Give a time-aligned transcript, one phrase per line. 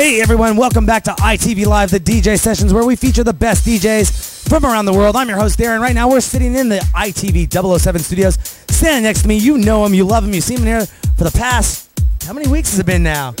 [0.00, 3.66] Hey everyone, welcome back to ITV Live, the DJ sessions where we feature the best
[3.66, 5.14] DJs from around the world.
[5.14, 5.82] I'm your host Darren.
[5.82, 8.38] Right now we're sitting in the ITV 007 studios.
[8.70, 11.24] Standing next to me, you know him, you love him, you've seen him here for
[11.24, 11.90] the past,
[12.24, 13.34] how many weeks has it been now?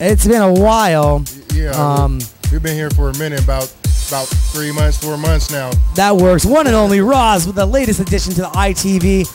[0.00, 1.22] It's been a while.
[1.54, 2.18] Yeah, Um,
[2.50, 3.72] we've been here for a minute, about
[4.08, 5.70] about three months, four months now.
[5.94, 6.44] That works.
[6.44, 9.28] One and only Roz with the latest addition to the ITV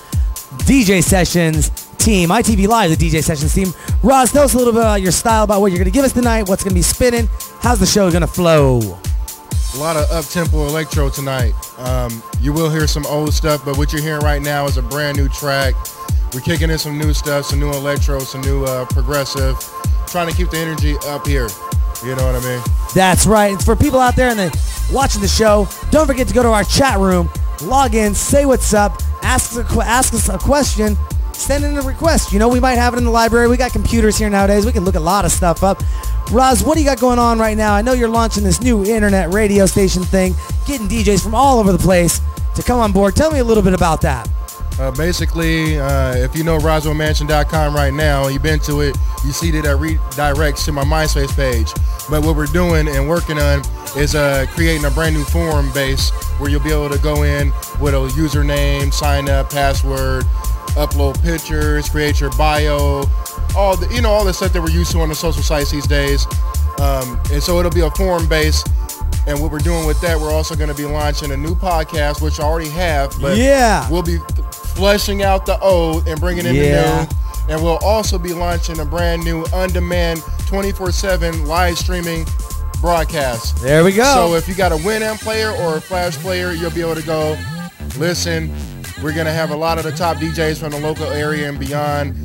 [0.65, 2.29] DJ Sessions team.
[2.29, 3.73] ITV Live, the DJ Sessions team.
[4.03, 6.05] Ross, tell us a little bit about your style, about what you're going to give
[6.05, 7.27] us tonight, what's going to be spinning,
[7.61, 8.79] how's the show going to flow?
[8.79, 11.53] A lot of up-tempo electro tonight.
[11.79, 14.81] Um, you will hear some old stuff, but what you're hearing right now is a
[14.81, 15.73] brand new track.
[16.33, 19.57] We're kicking in some new stuff, some new electro, some new uh, progressive,
[20.07, 21.49] trying to keep the energy up here.
[22.03, 22.61] You know what I mean?
[22.93, 23.53] That's right.
[23.53, 24.51] It's for people out there and then
[24.91, 25.67] watching the show.
[25.91, 27.29] Don't forget to go to our chat room,
[27.63, 30.95] log in, say what's up, ask, us a, ask us a question,
[31.33, 32.31] send in a request.
[32.31, 33.47] You know, we might have it in the library.
[33.47, 34.65] We got computers here nowadays.
[34.65, 35.81] We can look a lot of stuff up.
[36.31, 37.73] Roz, what do you got going on right now?
[37.73, 40.33] I know you're launching this new internet radio station thing,
[40.65, 42.21] getting DJs from all over the place
[42.55, 43.15] to come on board.
[43.15, 44.29] Tell me a little bit about that.
[44.79, 49.49] Uh, basically, uh, if you know RoswellMansion.com right now, you've been to it, you see
[49.51, 51.71] that it redirects to my MySpace page.
[52.09, 53.61] But what we're doing and working on
[53.95, 56.09] is uh, creating a brand new forum base
[56.39, 60.23] where you'll be able to go in with a username, sign up, password,
[60.75, 63.03] upload pictures, create your bio,
[63.55, 65.71] all the you know all the stuff that we're used to on the social sites
[65.71, 66.25] these days.
[66.81, 68.61] Um, and so it'll be a forum base.
[69.27, 72.21] And what we're doing with that, we're also going to be launching a new podcast,
[72.21, 73.89] which I already have, but Yeah.
[73.89, 74.19] we'll be
[74.75, 76.81] fleshing out the old and bringing in Yeah.
[76.81, 77.53] the new.
[77.55, 82.25] And we'll also be launching a brand new on-demand 24/7 live streaming
[82.81, 83.61] broadcast.
[83.61, 84.03] There we go.
[84.03, 87.01] So if you got a Winamp player or a Flash player, you'll be able to
[87.03, 87.37] go
[87.97, 88.51] listen.
[89.03, 92.15] We're gonna have a lot of the top DJs from the local area and beyond.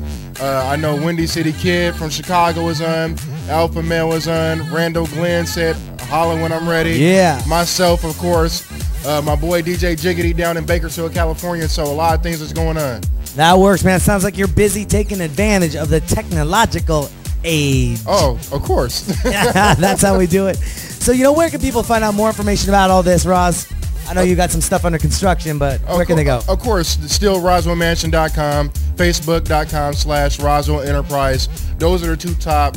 [0.41, 3.15] Uh, I know Windy City Kid from Chicago is on.
[3.49, 4.71] Alpha Male is on.
[4.73, 5.75] Randall Glenn said,
[6.09, 7.41] "Holla when I'm ready." Yeah.
[7.45, 8.63] Myself, of course.
[9.05, 11.67] Uh, my boy DJ Jiggity down in Bakersfield, California.
[11.67, 13.01] So a lot of things is going on.
[13.35, 13.99] that works, man.
[13.99, 17.09] Sounds like you're busy taking advantage of the technological
[17.43, 17.99] age.
[18.07, 19.01] Oh, of course.
[19.23, 20.57] That's how we do it.
[20.57, 23.71] So, you know, where can people find out more information about all this, Roz?
[24.07, 26.41] I know you got some stuff under construction, but where can they go?
[26.49, 31.47] Of course, still RoswellMansion.com, Facebook.com slash Roswell Enterprise.
[31.77, 32.75] Those are the two top.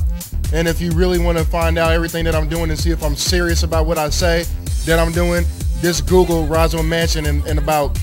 [0.53, 3.03] And if you really want to find out everything that I'm doing and see if
[3.03, 4.45] I'm serious about what I say
[4.84, 5.45] that I'm doing,
[5.81, 7.99] just Google Roswell Mansion and, and about,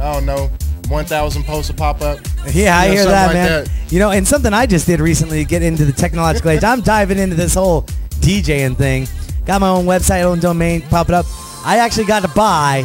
[0.00, 0.50] I don't know,
[0.88, 2.18] 1,000 posts will pop up.
[2.52, 3.64] Yeah, I Yeah, hear that, like man.
[3.64, 3.70] that.
[3.92, 6.64] You know, and something I just did recently to get into the technological age.
[6.64, 7.82] I'm diving into this whole
[8.20, 9.06] DJing thing.
[9.46, 11.26] Got my own website, own domain, pop it up.
[11.64, 12.82] I actually got to buy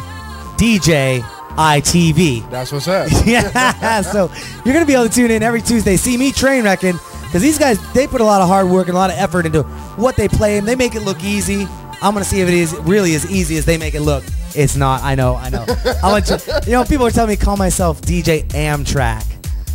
[0.58, 1.22] DJ
[1.58, 2.50] ITV.
[2.50, 3.10] That's what's up.
[3.26, 4.32] yeah, so
[4.64, 5.98] you're gonna be able to tune in every Tuesday.
[5.98, 8.96] See me train wrecking because these guys they put a lot of hard work and
[8.96, 9.64] a lot of effort into
[9.98, 11.68] what they play and they make it look easy.
[12.02, 14.24] I'm gonna see if it is really as easy as they make it look.
[14.56, 15.04] It's not.
[15.04, 15.36] I know.
[15.36, 15.66] I know.
[16.04, 16.38] I want you.
[16.66, 19.26] You know, people are telling me call myself DJ Amtrak.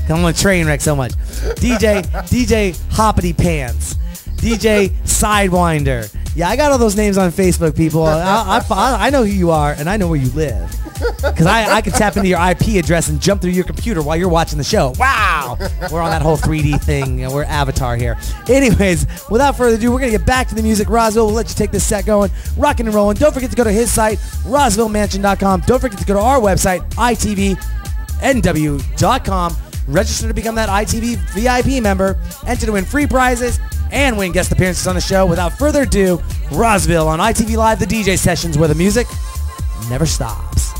[0.05, 1.13] I'm gonna train wreck so much.
[1.13, 3.97] DJ DJ Hoppity Pants.
[4.43, 6.13] DJ Sidewinder.
[6.35, 8.03] Yeah, I got all those names on Facebook, people.
[8.03, 10.69] I, I, I know who you are, and I know where you live.
[11.23, 14.17] Because I, I can tap into your IP address and jump through your computer while
[14.17, 14.95] you're watching the show.
[14.99, 15.59] Wow!
[15.93, 17.21] We're on that whole 3D thing.
[17.31, 18.19] We're Avatar here.
[18.49, 20.89] Anyways, without further ado, we're going to get back to the music.
[20.89, 23.17] Roswell will let you take this set going, rocking and rolling.
[23.19, 25.61] Don't forget to go to his site, RoswellMansion.com.
[25.67, 26.81] Don't forget to go to our website,
[28.23, 29.57] ITVNW.com.
[29.89, 32.19] Register to become that ITV VIP member.
[32.47, 33.59] Enter to win free prizes
[33.93, 35.27] and win guest appearances on the show.
[35.27, 39.07] Without further ado, Roswell on ITV Live, the DJ sessions where the music
[39.89, 40.73] never stops.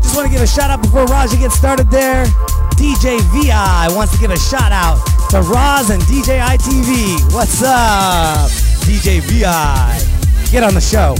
[0.00, 2.24] Just want to give a shout out before Raja gets started there.
[2.78, 7.34] DJ VI wants to give a shout out to Roz and DJ ITV.
[7.34, 8.48] What's up,
[8.86, 10.00] DJ VI?
[10.52, 11.16] Get on the show.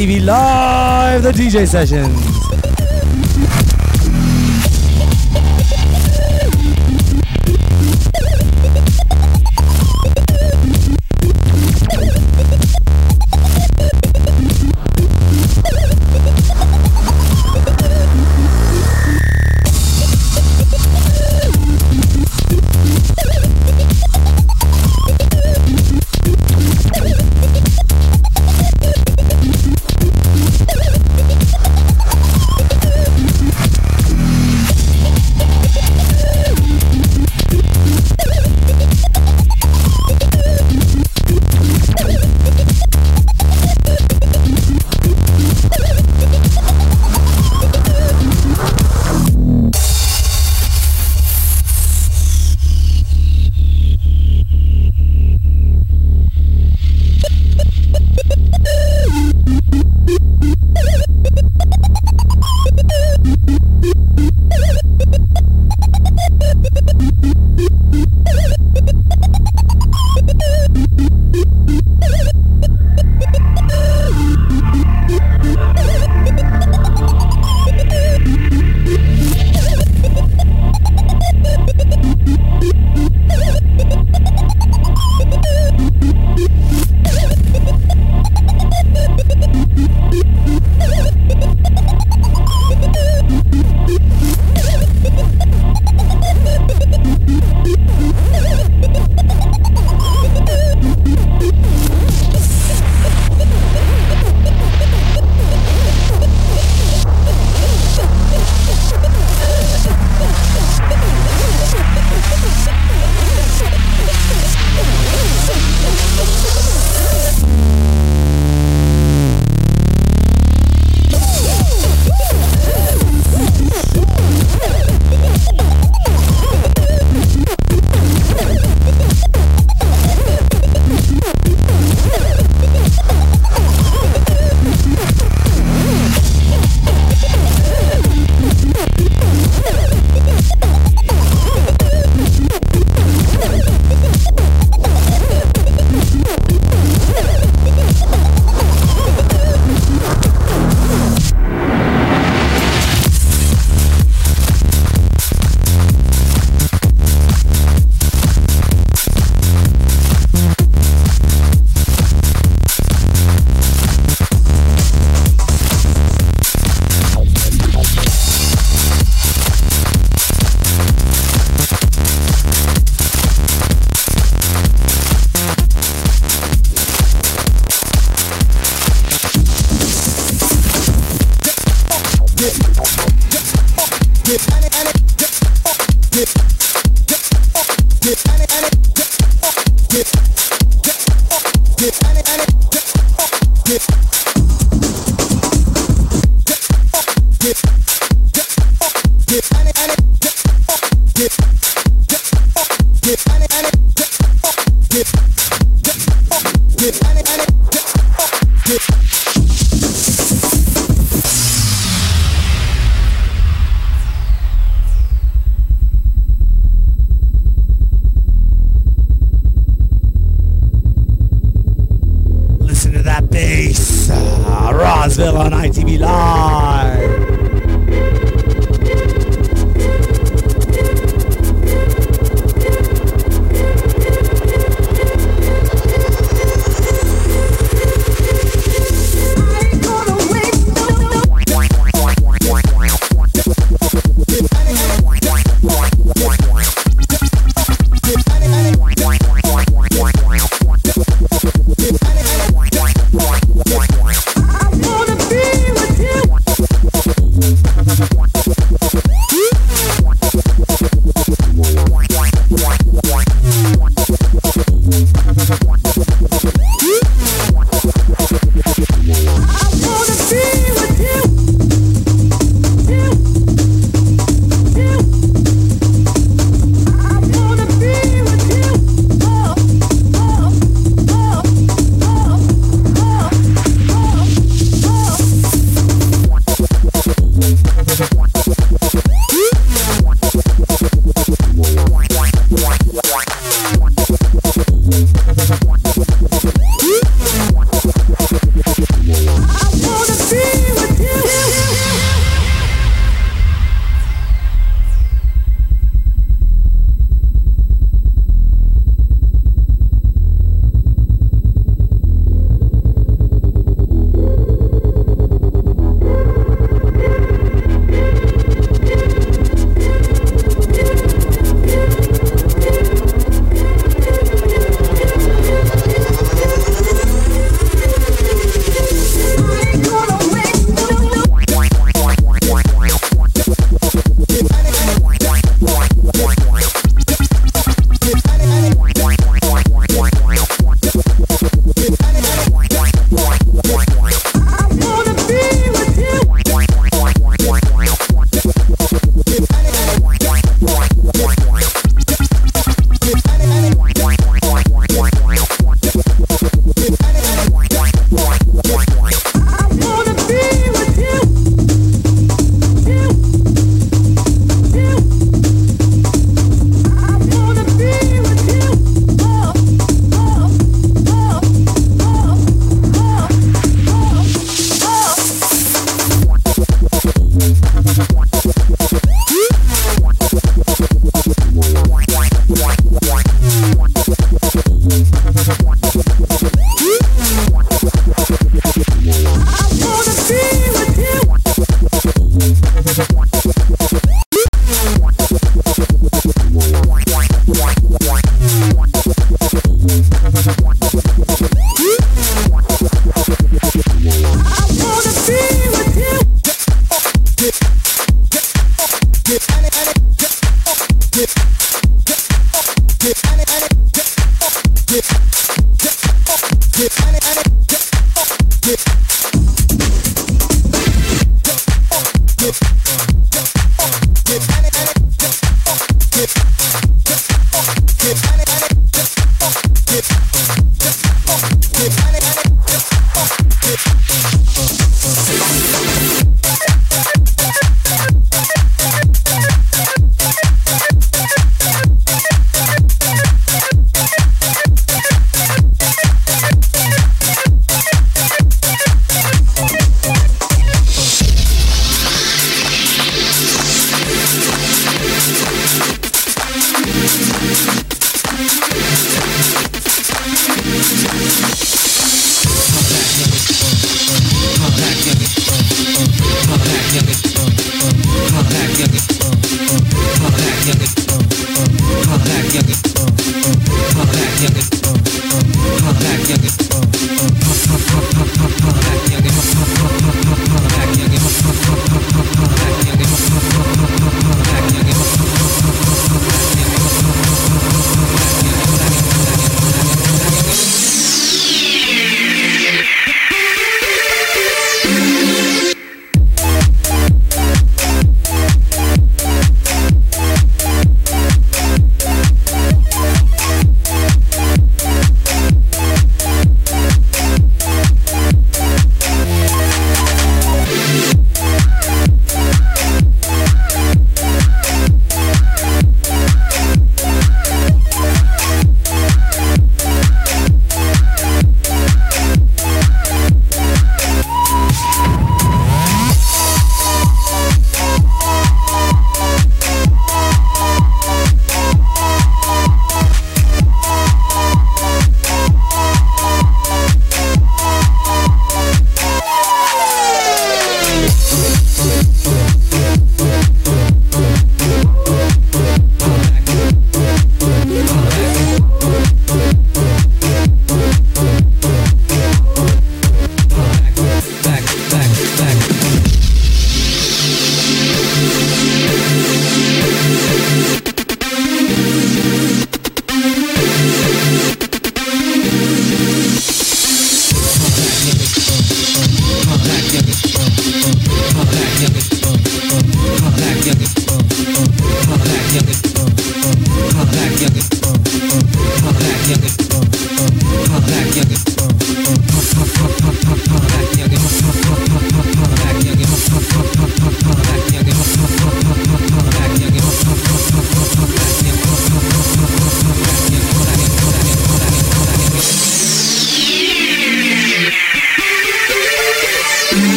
[0.00, 2.29] ITV Live, the DJ sessions.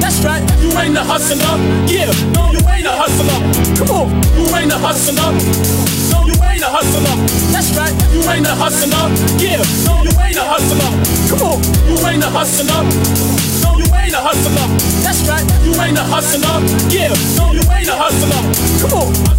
[0.00, 1.54] That's right, you ain't a hustler.
[1.88, 3.38] Yeah, no, you ain't a hustler.
[3.78, 5.30] Come on, you ain't a hustler.
[6.10, 7.16] No, you ain't a hustler.
[7.52, 9.04] That's right, you ain't a hustler.
[9.40, 10.90] Yeah, no, you ain't a hustler.
[11.30, 12.80] Come on, you ain't a hustler.
[13.62, 14.66] No, you ain't a hustler.
[15.04, 16.56] That's right, you ain't a hustler.
[16.90, 18.42] Yeah, no, you ain't a hustler.
[18.80, 19.34] Come on.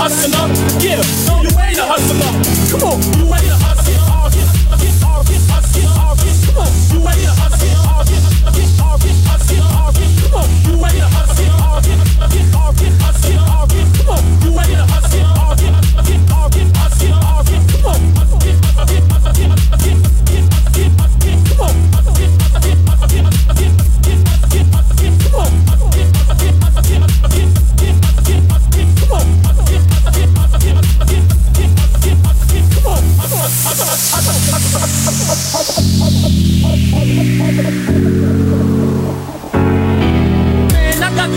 [0.00, 0.48] Hustler.
[0.80, 2.32] Yeah, no, you ain't a hustler.
[2.72, 3.19] Come on,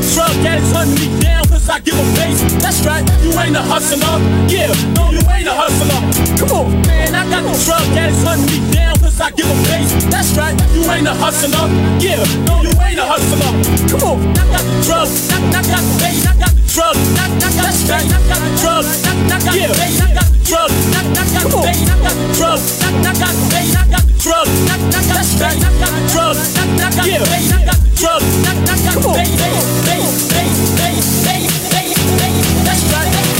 [0.03, 2.41] Sans téléphone mitaine the drug addicts hunting cause I give 'em face.
[2.59, 4.19] That's right, you ain't a hustler.
[4.51, 5.99] Yeah, no, you ain't a hustler.
[6.37, 9.47] Come on, man, I got the drug that is hunting me down cause I give
[9.47, 9.91] 'em face.
[10.11, 11.67] That's right, you ain't a hustler.
[12.03, 13.51] Yeah, no, you ain't a hustler.
[13.89, 16.95] Come on, I got the drug, I, I got the bait, I got the drug,
[16.95, 20.07] I, I got the bait, I got the drug, I, I got the bait, I
[20.11, 23.33] got the drug, I, I got the bait, I got the drug, I, I got
[23.33, 26.35] the bait, I got the drug, I, I got the bait, I got the drug,
[26.35, 29.63] I, I got the bait, I got the drug, I, I got the bait, bait,
[29.87, 31.52] bait, bait, bait,
[32.65, 33.32] Let's go.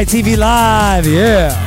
[0.00, 1.06] On ITV Live.
[1.06, 1.59] Yeah.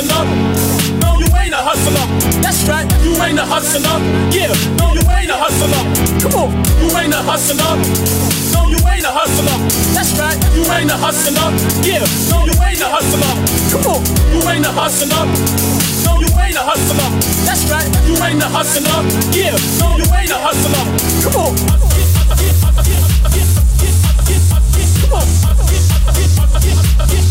[0.00, 0.24] Hustler.
[1.00, 2.06] No, you ain't a hustler.
[2.40, 4.00] That's right, you ain't a hustler.
[4.32, 5.82] Yeah, no, you ain't a hustler.
[6.20, 7.76] Come on, you ain't a hustler.
[8.52, 9.58] No, you ain't a hustler.
[9.92, 11.52] That's right, you ain't a hustler.
[11.84, 13.34] Yeah, no, you ain't a hustler.
[13.72, 14.00] Come on,
[14.32, 15.24] you ain't a hustler.
[16.04, 17.08] No, you ain't a hustler.
[17.44, 19.04] That's right, you ain't a hustler.
[19.36, 20.84] Yeah, no, you ain't a hustler.
[21.24, 21.52] Come on.
[27.00, 27.29] My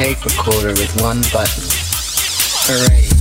[0.00, 1.62] tape recorder with one button.
[2.64, 3.19] Hooray,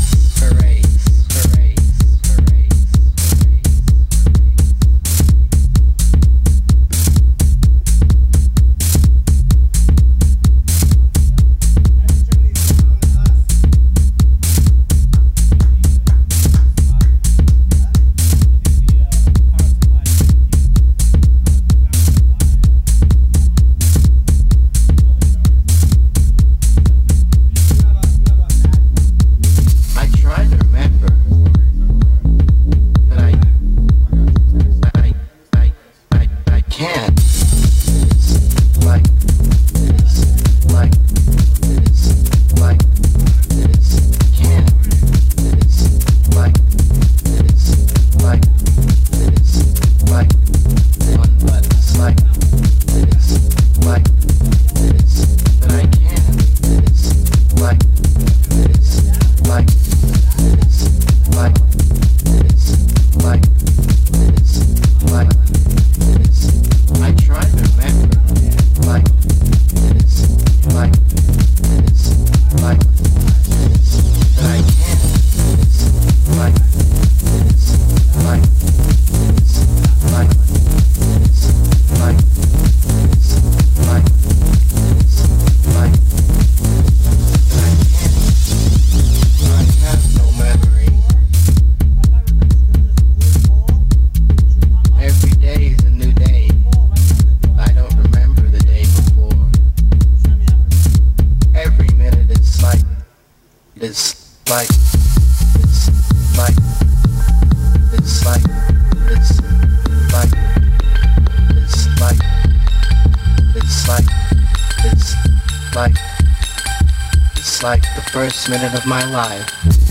[118.12, 119.89] first minute of my life.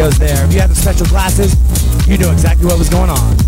[0.00, 0.44] videos there.
[0.44, 1.54] If you had the special glasses,
[2.08, 3.39] you knew exactly what was going on.